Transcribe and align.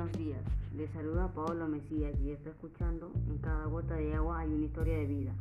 buenos 0.00 0.16
días. 0.16 0.40
Les 0.74 0.90
saluda 0.92 1.28
Pablo 1.34 1.68
Mesías 1.68 2.14
y 2.24 2.30
está 2.30 2.48
escuchando 2.48 3.12
En 3.28 3.36
cada 3.36 3.66
gota 3.66 3.96
de 3.96 4.14
agua 4.14 4.38
hay 4.38 4.48
una 4.48 4.64
historia 4.64 4.96
de 4.96 5.04
vida. 5.04 5.34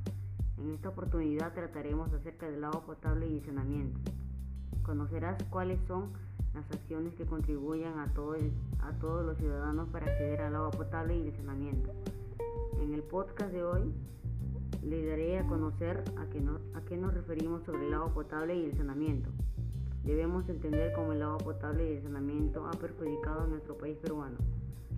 En 0.57 0.73
esta 0.73 0.89
oportunidad 0.89 1.53
trataremos 1.53 2.11
acerca 2.11 2.49
del 2.49 2.61
agua 2.65 2.81
potable 2.81 3.25
y 3.25 3.37
el 3.37 3.45
saneamiento. 3.45 3.97
Conocerás 4.83 5.41
cuáles 5.49 5.79
son 5.87 6.09
las 6.53 6.69
acciones 6.71 7.13
que 7.13 7.25
contribuyen 7.25 7.99
a, 7.99 8.03
a 8.03 8.91
todos 8.99 9.25
los 9.25 9.37
ciudadanos 9.37 9.87
para 9.89 10.07
acceder 10.07 10.41
al 10.41 10.55
agua 10.57 10.71
potable 10.71 11.17
y 11.17 11.27
el 11.27 11.35
saneamiento. 11.37 11.91
En 12.81 12.93
el 12.93 13.03
podcast 13.03 13.53
de 13.53 13.63
hoy 13.63 13.93
les 14.83 15.07
daré 15.07 15.39
a 15.39 15.47
conocer 15.47 16.03
a 16.17 16.25
qué, 16.25 16.43
a 16.73 16.81
qué 16.81 16.97
nos 16.97 17.13
referimos 17.13 17.63
sobre 17.63 17.87
el 17.87 17.93
agua 17.93 18.13
potable 18.13 18.57
y 18.57 18.65
el 18.65 18.75
saneamiento. 18.75 19.29
Debemos 20.09 20.49
entender 20.49 20.91
cómo 20.93 21.13
el 21.13 21.21
agua 21.21 21.37
potable 21.37 21.87
y 21.87 21.97
el 21.97 22.01
saneamiento 22.01 22.65
ha 22.65 22.71
perjudicado 22.71 23.41
a 23.41 23.45
nuestro 23.45 23.77
país 23.77 23.95
peruano. 23.97 24.37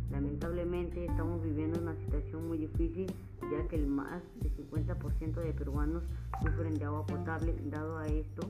Lamentablemente 0.10 1.04
estamos 1.04 1.44
viviendo 1.44 1.82
una 1.82 1.98
situación 1.98 2.48
muy 2.48 2.58
difícil 2.58 3.12
ya 3.52 3.68
que 3.68 3.76
el 3.76 3.88
más 3.88 4.24
del 4.40 4.56
50% 4.56 5.34
de 5.34 5.52
peruanos 5.52 6.04
sufren 6.42 6.76
de 6.76 6.86
agua 6.86 7.06
potable, 7.06 7.54
dado 7.66 7.98
a 7.98 8.08
esto 8.08 8.50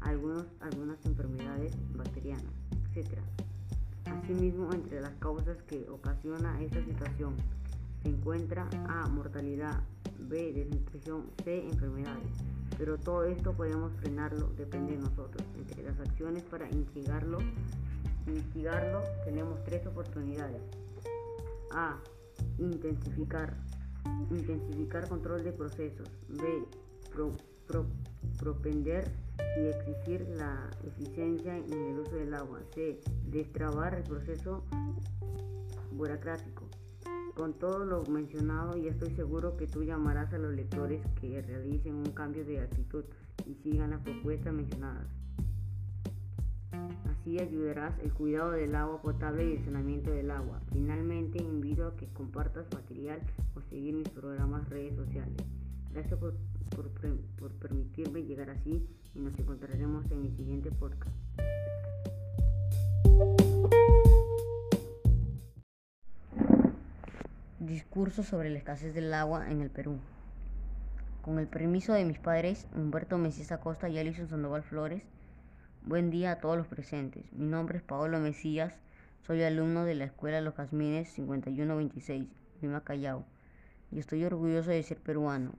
algunos, 0.00 0.46
algunas 0.60 1.04
enfermedades 1.04 1.76
bacterianas, 1.94 2.54
etc. 2.94 3.18
Asimismo, 4.06 4.72
entre 4.72 5.02
las 5.02 5.12
causas 5.16 5.62
que 5.64 5.90
ocasiona 5.90 6.58
esta 6.62 6.82
situación 6.86 7.34
se 8.02 8.08
encuentra 8.08 8.68
A. 8.88 9.08
Mortalidad, 9.08 9.82
B. 10.18 10.52
Desnutrición, 10.52 11.26
C. 11.44 11.68
Enfermedades. 11.68 12.30
Pero 12.76 12.96
todo 12.98 13.24
esto 13.24 13.52
podemos 13.54 13.92
frenarlo, 13.94 14.50
depende 14.56 14.92
de 14.92 14.98
nosotros. 14.98 15.42
Entre 15.56 15.82
las 15.82 15.98
acciones 15.98 16.44
para 16.44 16.70
instigarlo, 16.70 17.38
mitigarlo 18.26 19.02
tenemos 19.24 19.62
tres 19.64 19.86
oportunidades. 19.86 20.62
A. 21.72 21.98
Intensificar. 22.58 23.56
Intensificar 24.30 25.08
control 25.08 25.42
de 25.42 25.52
procesos. 25.52 26.08
B. 26.28 26.64
propender 28.38 29.10
y 29.58 29.66
exigir 29.66 30.26
la 30.36 30.70
eficiencia 30.86 31.56
en 31.56 31.72
el 31.72 31.98
uso 31.98 32.14
del 32.14 32.32
agua. 32.34 32.60
C. 32.74 33.00
Destrabar 33.26 33.94
el 33.94 34.04
proceso 34.04 34.62
burocrático. 35.92 36.67
Con 37.38 37.54
todo 37.54 37.84
lo 37.84 38.02
mencionado, 38.06 38.76
ya 38.76 38.90
estoy 38.90 39.14
seguro 39.14 39.56
que 39.56 39.68
tú 39.68 39.84
llamarás 39.84 40.32
a 40.32 40.38
los 40.38 40.52
lectores 40.52 41.00
que 41.20 41.40
realicen 41.40 41.94
un 41.94 42.10
cambio 42.10 42.44
de 42.44 42.58
actitud 42.58 43.04
y 43.46 43.54
sigan 43.62 43.90
las 43.90 44.00
propuestas 44.00 44.52
mencionadas. 44.52 45.06
Así 46.72 47.38
ayudarás 47.38 47.96
el 48.00 48.12
cuidado 48.12 48.50
del 48.50 48.74
agua 48.74 49.00
potable 49.00 49.48
y 49.48 49.52
el 49.52 49.64
saneamiento 49.64 50.10
del 50.10 50.32
agua. 50.32 50.60
Finalmente, 50.72 51.40
invito 51.40 51.86
a 51.86 51.94
que 51.94 52.08
compartas 52.08 52.66
material 52.74 53.20
o 53.54 53.60
seguir 53.70 53.94
mis 53.94 54.08
programas 54.08 54.68
redes 54.68 54.96
sociales. 54.96 55.36
Gracias 55.92 56.18
por, 56.18 56.34
por 57.38 57.52
permitirme 57.52 58.24
llegar 58.24 58.50
así 58.50 58.84
y 59.14 59.20
nos 59.20 59.38
encontraremos 59.38 60.10
en 60.10 60.22
mi 60.22 60.32
siguiente 60.32 60.72
podcast. 60.72 61.27
Discurso 67.98 68.22
sobre 68.22 68.48
la 68.48 68.58
escasez 68.58 68.94
del 68.94 69.12
agua 69.12 69.50
en 69.50 69.60
el 69.60 69.70
Perú. 69.70 69.98
Con 71.20 71.40
el 71.40 71.48
permiso 71.48 71.94
de 71.94 72.04
mis 72.04 72.20
padres, 72.20 72.68
Humberto 72.76 73.18
Mesías 73.18 73.50
Acosta 73.50 73.88
y 73.88 73.98
Alison 73.98 74.28
Sandoval 74.28 74.62
Flores, 74.62 75.02
buen 75.82 76.08
día 76.08 76.30
a 76.30 76.38
todos 76.38 76.56
los 76.56 76.68
presentes. 76.68 77.24
Mi 77.32 77.46
nombre 77.46 77.78
es 77.78 77.82
Paolo 77.82 78.20
Mesías, 78.20 78.72
soy 79.26 79.42
alumno 79.42 79.84
de 79.84 79.96
la 79.96 80.04
Escuela 80.04 80.40
Los 80.40 80.54
Jazmines 80.54 81.08
5126, 81.08 82.28
Lima 82.62 82.84
Callao, 82.84 83.24
y 83.90 83.98
estoy 83.98 84.24
orgulloso 84.24 84.70
de 84.70 84.84
ser 84.84 84.98
peruano. 84.98 85.54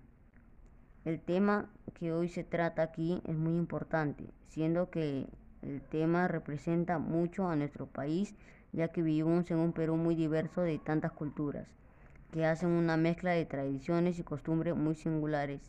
El 1.04 1.20
tema 1.20 1.70
que 1.94 2.14
hoy 2.14 2.30
se 2.30 2.46
trata 2.46 2.84
aquí 2.84 3.22
es 3.28 3.36
muy 3.36 3.58
importante, 3.58 4.24
siendo 4.48 4.90
que 4.90 5.28
el 5.62 5.82
tema 5.82 6.30
representa 6.30 7.00
mucho 7.00 7.50
a 7.50 7.58
nuestro 7.58 7.86
país, 7.86 8.34
ya 8.72 8.88
que 8.88 9.02
vivimos 9.02 9.52
en 9.52 9.58
un 9.58 9.74
Perú 9.74 9.98
muy 9.98 10.16
diverso 10.16 10.62
de 10.62 10.80
tantas 10.80 11.12
culturas 11.12 11.68
que 12.32 12.46
hacen 12.46 12.70
una 12.70 12.98
mezcla 12.98 13.32
de 13.32 13.46
tradiciones 13.46 14.20
y 14.20 14.24
costumbres 14.24 14.76
muy 14.76 14.96
singulares, 14.96 15.62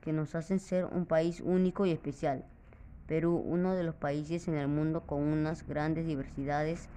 que 0.00 0.12
nos 0.12 0.34
hacen 0.34 0.60
ser 0.60 0.84
un 0.86 1.06
país 1.06 1.40
único 1.40 1.86
y 1.86 1.92
especial. 1.92 2.44
Perú, 3.06 3.36
uno 3.36 3.74
de 3.74 3.82
los 3.82 3.94
países 3.94 4.48
en 4.48 4.54
el 4.54 4.68
mundo 4.68 5.02
con 5.02 5.22
unas 5.22 5.66
grandes 5.66 6.06
diversidades, 6.06 6.88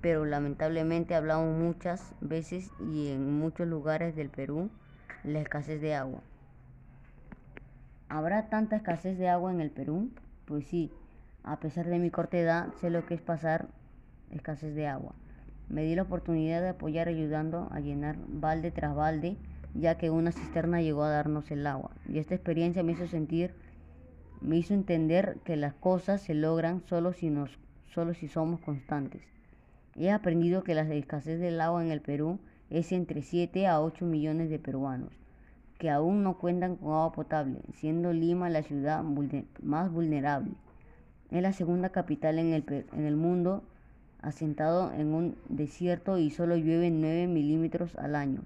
pero 0.00 0.24
lamentablemente 0.24 1.14
hablamos 1.14 1.58
muchas 1.58 2.12
veces 2.20 2.70
y 2.80 3.08
en 3.08 3.38
muchos 3.38 3.66
lugares 3.66 4.16
del 4.16 4.28
Perú 4.28 4.70
la 5.24 5.40
escasez 5.40 5.80
de 5.80 5.94
agua. 5.94 6.20
¿Habrá 8.08 8.48
tanta 8.48 8.76
escasez 8.76 9.16
de 9.16 9.28
agua 9.28 9.52
en 9.52 9.60
el 9.60 9.70
Perú? 9.70 10.10
Pues 10.44 10.66
sí, 10.66 10.92
a 11.44 11.60
pesar 11.60 11.86
de 11.86 11.98
mi 11.98 12.10
corta 12.10 12.38
edad, 12.38 12.72
sé 12.80 12.90
lo 12.90 13.06
que 13.06 13.14
es 13.14 13.22
pasar 13.22 13.68
escasez 14.30 14.74
de 14.74 14.86
agua. 14.86 15.14
Me 15.72 15.82
di 15.82 15.94
la 15.94 16.02
oportunidad 16.02 16.60
de 16.60 16.68
apoyar 16.68 17.08
ayudando 17.08 17.66
a 17.72 17.80
llenar 17.80 18.16
balde 18.28 18.70
tras 18.70 18.94
balde, 18.94 19.38
ya 19.74 19.96
que 19.96 20.10
una 20.10 20.30
cisterna 20.30 20.82
llegó 20.82 21.02
a 21.02 21.10
darnos 21.10 21.50
el 21.50 21.66
agua. 21.66 21.90
Y 22.06 22.18
esta 22.18 22.34
experiencia 22.34 22.82
me 22.82 22.92
hizo 22.92 23.06
sentir, 23.06 23.54
me 24.42 24.58
hizo 24.58 24.74
entender 24.74 25.38
que 25.44 25.56
las 25.56 25.72
cosas 25.72 26.20
se 26.20 26.34
logran 26.34 26.82
solo 26.86 27.14
si, 27.14 27.30
nos, 27.30 27.58
solo 27.86 28.12
si 28.12 28.28
somos 28.28 28.60
constantes. 28.60 29.22
He 29.96 30.10
aprendido 30.10 30.62
que 30.62 30.74
la 30.74 30.82
escasez 30.82 31.40
del 31.40 31.58
agua 31.60 31.82
en 31.82 31.90
el 31.90 32.02
Perú 32.02 32.38
es 32.68 32.92
entre 32.92 33.22
7 33.22 33.66
a 33.66 33.80
8 33.80 34.04
millones 34.04 34.50
de 34.50 34.58
peruanos 34.58 35.22
que 35.82 35.90
aún 35.90 36.22
no 36.22 36.38
cuentan 36.38 36.76
con 36.76 36.92
agua 36.92 37.10
potable, 37.10 37.58
siendo 37.72 38.12
Lima 38.12 38.48
la 38.48 38.62
ciudad 38.62 39.02
más 39.62 39.90
vulnerable. 39.90 40.52
Es 41.32 41.42
la 41.42 41.52
segunda 41.52 41.88
capital 41.88 42.38
en 42.38 42.52
el, 42.52 42.86
en 42.92 43.04
el 43.04 43.16
mundo 43.16 43.64
asentado 44.22 44.92
en 44.92 45.12
un 45.12 45.36
desierto 45.48 46.18
y 46.18 46.30
solo 46.30 46.56
llueve 46.56 46.90
9 46.90 47.26
milímetros 47.26 47.96
al 47.96 48.14
año. 48.14 48.42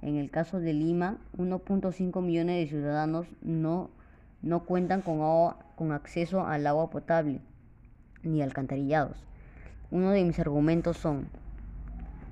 En 0.00 0.16
el 0.16 0.30
caso 0.30 0.58
de 0.58 0.72
Lima, 0.72 1.16
1.5 1.38 2.20
millones 2.20 2.56
de 2.56 2.68
ciudadanos 2.68 3.26
no, 3.40 3.88
no 4.42 4.64
cuentan 4.64 5.00
con, 5.00 5.20
agua, 5.20 5.58
con 5.76 5.92
acceso 5.92 6.44
al 6.44 6.66
agua 6.66 6.90
potable 6.90 7.40
ni 8.24 8.42
alcantarillados. 8.42 9.16
Uno 9.90 10.10
de 10.10 10.24
mis 10.24 10.38
argumentos 10.38 10.96
son, 10.96 11.28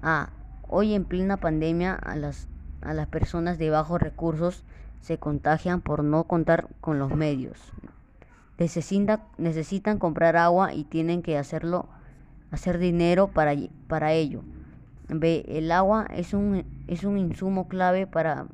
A. 0.03 0.31
Hoy 0.69 0.95
en 0.95 1.05
plena 1.05 1.37
pandemia 1.37 1.95
a 1.95 2.17
las, 2.17 2.49
a 2.81 2.95
las 2.95 3.07
personas 3.09 3.59
de 3.59 3.71
bajos 3.71 4.01
recursos 4.01 4.65
se 5.01 5.19
contagian 5.19 5.81
por 5.81 6.05
no 6.05 6.25
contar 6.25 6.69
con 6.81 6.99
los 6.99 7.15
medios. 7.15 7.73
necesitan 9.39 9.99
comprar 9.99 10.37
agua 10.37 10.75
y 10.75 10.85
tienen 10.85 11.23
que 11.23 11.39
hacerlo 11.39 11.89
hacer 12.51 12.79
dinero 12.79 13.29
para, 13.29 13.55
para 13.87 14.13
ello. 14.13 14.43
B. 15.09 15.45
El 15.49 15.73
agua 15.73 16.07
es 16.15 16.35
un, 16.35 16.65
es 16.87 17.05
un 17.05 17.19
insumo 17.19 17.69
clave 17.69 18.07
para 18.07 18.47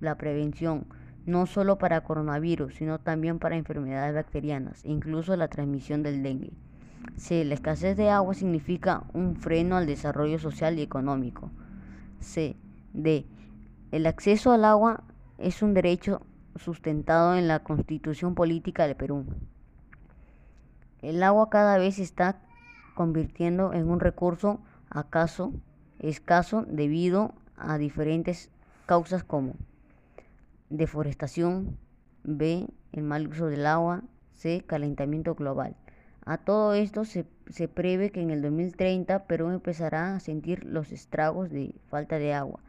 la 0.00 0.16
prevención, 0.16 0.86
no 1.26 1.46
solo 1.46 1.78
para 1.78 2.02
coronavirus, 2.02 2.74
sino 2.74 2.98
también 2.98 3.38
para 3.38 3.56
enfermedades 3.56 4.14
bacterianas, 4.14 4.84
incluso 4.84 5.36
la 5.36 5.48
transmisión 5.48 6.02
del 6.02 6.22
dengue. 6.22 6.52
C. 7.16 7.44
La 7.44 7.54
escasez 7.54 7.96
de 7.96 8.10
agua 8.10 8.34
significa 8.34 9.04
un 9.12 9.36
freno 9.36 9.76
al 9.76 9.86
desarrollo 9.86 10.38
social 10.38 10.78
y 10.78 10.82
económico. 10.82 11.50
C. 12.18 12.56
D. 12.92 13.26
El 13.92 14.06
acceso 14.06 14.52
al 14.52 14.64
agua 14.64 15.04
es 15.38 15.62
un 15.62 15.74
derecho 15.74 16.22
sustentado 16.56 17.36
en 17.36 17.48
la 17.48 17.60
constitución 17.60 18.34
política 18.34 18.86
del 18.86 18.96
Perú. 18.96 19.24
El 21.02 21.22
agua 21.22 21.48
cada 21.48 21.78
vez 21.78 21.98
está 21.98 22.40
convirtiendo 23.00 23.72
en 23.72 23.88
un 23.88 23.98
recurso 23.98 24.60
acaso 24.90 25.54
escaso 26.00 26.66
debido 26.68 27.32
a 27.56 27.78
diferentes 27.78 28.50
causas 28.84 29.24
como 29.24 29.54
deforestación, 30.68 31.78
B, 32.24 32.68
el 32.92 33.02
mal 33.02 33.26
uso 33.28 33.46
del 33.46 33.64
agua, 33.64 34.02
C, 34.32 34.64
calentamiento 34.66 35.34
global. 35.34 35.76
A 36.26 36.36
todo 36.36 36.74
esto 36.74 37.06
se, 37.06 37.24
se 37.48 37.68
prevé 37.68 38.10
que 38.10 38.20
en 38.20 38.28
el 38.28 38.42
2030 38.42 39.24
Perú 39.24 39.48
empezará 39.48 40.14
a 40.14 40.20
sentir 40.20 40.66
los 40.66 40.92
estragos 40.92 41.48
de 41.48 41.74
falta 41.88 42.18
de 42.18 42.34
agua. 42.34 42.60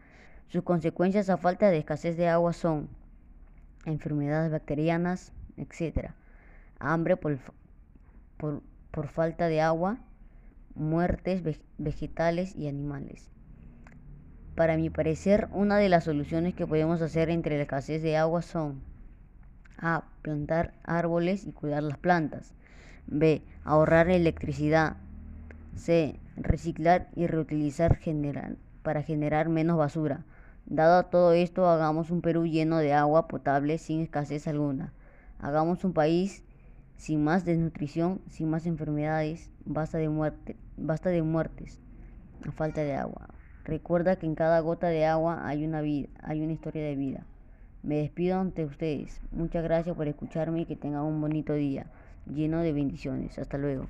Sus 0.47 0.63
consecuencias 0.63 1.29
a 1.29 1.35
falta 1.35 1.69
de 1.69 1.79
escasez 1.79 2.15
de 2.15 2.29
agua 2.29 2.53
son 2.53 2.87
enfermedades 3.83 4.49
bacterianas, 4.49 5.33
etc. 5.57 6.11
Hambre 6.79 7.17
por, 7.17 7.37
por, 8.37 8.61
por 8.91 9.09
falta 9.09 9.49
de 9.49 9.59
agua, 9.59 9.97
muertes 10.75 11.43
vegetales 11.77 12.55
y 12.55 12.67
animales. 12.67 13.29
Para 14.55 14.77
mi 14.77 14.89
parecer, 14.89 15.47
una 15.53 15.77
de 15.77 15.89
las 15.89 16.03
soluciones 16.03 16.53
que 16.53 16.67
podemos 16.67 17.01
hacer 17.01 17.29
entre 17.29 17.55
la 17.55 17.63
escasez 17.63 18.01
de 18.01 18.17
agua 18.17 18.41
son 18.41 18.81
A. 19.77 20.03
Plantar 20.21 20.73
árboles 20.83 21.47
y 21.47 21.51
cuidar 21.51 21.81
las 21.83 21.97
plantas. 21.97 22.53
B. 23.07 23.41
Ahorrar 23.63 24.09
electricidad. 24.09 24.97
C. 25.75 26.19
reciclar 26.35 27.09
y 27.15 27.27
reutilizar 27.27 27.97
para 28.83 29.03
generar 29.03 29.49
menos 29.49 29.77
basura. 29.77 30.25
Dado 30.65 31.03
todo 31.05 31.33
esto, 31.33 31.67
hagamos 31.67 32.11
un 32.11 32.21
Perú 32.21 32.45
lleno 32.45 32.77
de 32.77 32.93
agua 32.93 33.27
potable 33.27 33.77
sin 33.77 34.01
escasez 34.01 34.47
alguna. 34.47 34.93
Hagamos 35.39 35.83
un 35.83 35.93
país 35.93 36.43
sin 37.01 37.23
más 37.23 37.45
desnutrición, 37.45 38.21
sin 38.27 38.47
más 38.47 38.67
enfermedades, 38.67 39.49
basta 39.65 39.97
de, 39.97 40.07
muerte, 40.07 40.55
basta 40.77 41.09
de 41.09 41.23
muertes 41.23 41.79
a 42.47 42.51
falta 42.51 42.81
de 42.81 42.93
agua. 42.93 43.27
Recuerda 43.63 44.17
que 44.17 44.27
en 44.27 44.35
cada 44.35 44.59
gota 44.59 44.85
de 44.85 45.07
agua 45.07 45.47
hay 45.47 45.65
una 45.65 45.81
vida, 45.81 46.09
hay 46.21 46.41
una 46.41 46.53
historia 46.53 46.83
de 46.83 46.95
vida. 46.95 47.25
Me 47.81 47.95
despido 47.95 48.39
ante 48.39 48.65
ustedes. 48.65 49.19
Muchas 49.31 49.63
gracias 49.63 49.95
por 49.95 50.07
escucharme 50.07 50.61
y 50.61 50.65
que 50.65 50.75
tengan 50.75 51.01
un 51.01 51.19
bonito 51.19 51.55
día 51.55 51.87
lleno 52.27 52.59
de 52.59 52.71
bendiciones. 52.71 53.39
Hasta 53.39 53.57
luego. 53.57 53.87